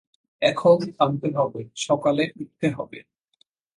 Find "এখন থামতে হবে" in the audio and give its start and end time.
0.41-1.61